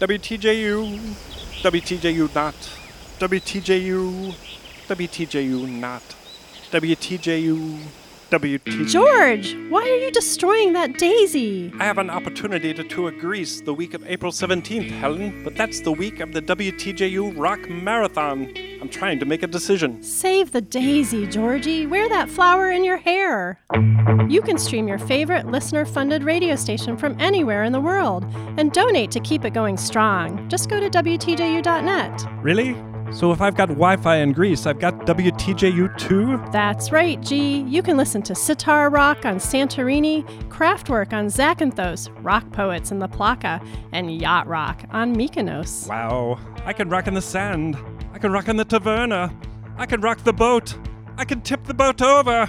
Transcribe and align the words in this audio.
WTJU, 0.00 0.98
WTJU 1.62 2.34
not, 2.34 2.54
WTJU, 3.20 4.34
WTJU 4.88 5.68
not, 5.68 6.02
WTJU, 6.72 7.78
WTJU. 8.30 8.88
George, 8.88 9.56
why 9.68 9.82
are 9.82 9.96
you 9.96 10.10
destroying 10.10 10.72
that 10.72 10.98
daisy? 10.98 11.72
I 11.78 11.84
have 11.84 11.98
an 11.98 12.10
opportunity 12.10 12.74
to 12.74 12.84
tour 12.84 13.10
Greece 13.10 13.60
the 13.60 13.74
week 13.74 13.94
of 13.94 14.04
April 14.08 14.32
17th, 14.32 14.90
Helen, 14.90 15.42
but 15.44 15.56
that's 15.56 15.80
the 15.80 15.92
week 15.92 16.20
of 16.20 16.32
the 16.32 16.42
WTJU 16.42 17.38
Rock 17.38 17.68
Marathon. 17.68 18.52
I'm 18.80 18.88
trying 18.88 19.18
to 19.20 19.26
make 19.26 19.42
a 19.42 19.46
decision. 19.46 20.02
Save 20.02 20.52
the 20.52 20.60
daisy, 20.60 21.26
Georgie. 21.26 21.86
Wear 21.86 22.08
that 22.08 22.28
flower 22.28 22.70
in 22.70 22.84
your 22.84 22.96
hair. 22.96 23.60
You 24.28 24.42
can 24.42 24.58
stream 24.58 24.88
your 24.88 24.98
favorite 24.98 25.46
listener 25.46 25.84
funded 25.84 26.24
radio 26.24 26.56
station 26.56 26.96
from 26.96 27.16
anywhere 27.20 27.64
in 27.64 27.72
the 27.72 27.80
world 27.80 28.24
and 28.58 28.72
donate 28.72 29.10
to 29.12 29.20
keep 29.20 29.44
it 29.44 29.54
going 29.54 29.76
strong. 29.76 30.48
Just 30.48 30.68
go 30.68 30.80
to 30.80 30.90
WTJU.net. 30.90 32.26
Really? 32.42 32.93
So 33.12 33.30
if 33.32 33.40
I've 33.40 33.54
got 33.54 33.68
Wi 33.68 33.96
Fi 33.96 34.16
in 34.16 34.32
Greece, 34.32 34.66
I've 34.66 34.80
got 34.80 35.06
WTJU 35.06 35.96
too? 35.98 36.42
That's 36.50 36.90
right, 36.90 37.20
G. 37.20 37.60
You 37.60 37.82
can 37.82 37.96
listen 37.96 38.22
to 38.22 38.34
sitar 38.34 38.90
rock 38.90 39.24
on 39.24 39.36
Santorini, 39.36 40.24
Kraftwerk 40.48 41.12
on 41.12 41.26
Zakynthos, 41.26 42.10
rock 42.24 42.50
poets 42.52 42.90
in 42.90 42.98
La 42.98 43.06
Plaka, 43.06 43.64
and 43.92 44.20
yacht 44.20 44.46
rock 44.46 44.82
on 44.90 45.14
Mykonos. 45.14 45.88
Wow. 45.88 46.38
I 46.64 46.72
can 46.72 46.88
rock 46.88 47.06
in 47.06 47.14
the 47.14 47.22
sand. 47.22 47.76
I 48.12 48.18
can 48.18 48.32
rock 48.32 48.48
in 48.48 48.56
the 48.56 48.64
taverna. 48.64 49.34
I 49.76 49.86
can 49.86 50.00
rock 50.00 50.24
the 50.24 50.32
boat. 50.32 50.76
I 51.16 51.24
can 51.24 51.40
tip 51.40 51.64
the 51.64 51.74
boat 51.74 52.02
over. 52.02 52.48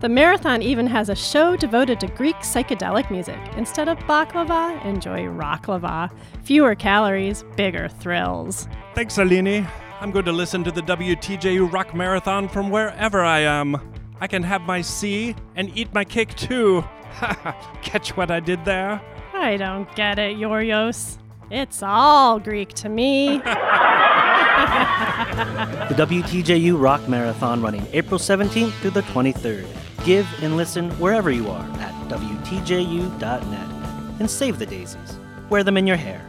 The 0.00 0.08
marathon 0.08 0.62
even 0.62 0.86
has 0.86 1.08
a 1.08 1.16
show 1.16 1.56
devoted 1.56 1.98
to 2.00 2.06
Greek 2.06 2.36
psychedelic 2.36 3.10
music. 3.10 3.38
Instead 3.56 3.88
of 3.88 3.98
baklava, 4.00 4.82
enjoy 4.84 5.24
rocklava. 5.24 6.08
Fewer 6.44 6.76
calories, 6.76 7.44
bigger 7.56 7.88
thrills. 7.88 8.68
Thanks, 8.94 9.16
Eleni. 9.16 9.68
I'm 10.00 10.12
going 10.12 10.26
to 10.26 10.32
listen 10.32 10.62
to 10.62 10.70
the 10.70 10.82
WTJU 10.82 11.72
Rock 11.72 11.92
Marathon 11.92 12.48
from 12.48 12.70
wherever 12.70 13.20
I 13.20 13.40
am. 13.40 13.76
I 14.20 14.28
can 14.28 14.44
have 14.44 14.62
my 14.62 14.80
sea 14.80 15.34
and 15.56 15.76
eat 15.76 15.92
my 15.92 16.04
cake 16.04 16.34
too. 16.36 16.84
Catch 17.82 18.16
what 18.16 18.30
I 18.30 18.38
did 18.38 18.64
there? 18.64 19.00
I 19.34 19.56
don't 19.56 19.92
get 19.96 20.20
it, 20.20 20.36
Yorios. 20.36 21.18
It's 21.50 21.82
all 21.82 22.38
Greek 22.38 22.70
to 22.74 22.88
me. 22.88 23.42
The 24.58 25.94
WTJU 25.94 26.80
Rock 26.80 27.08
Marathon 27.08 27.62
running 27.62 27.86
April 27.92 28.18
17th 28.18 28.72
through 28.80 28.90
the 28.90 29.02
23rd. 29.02 29.66
Give 30.04 30.26
and 30.42 30.56
listen 30.56 30.90
wherever 30.98 31.30
you 31.30 31.48
are 31.48 31.64
at 31.78 31.94
WTJU.net. 32.08 33.68
And 34.18 34.28
save 34.28 34.58
the 34.58 34.66
daisies. 34.66 35.18
Wear 35.48 35.62
them 35.62 35.76
in 35.76 35.86
your 35.86 35.96
hair. 35.96 36.20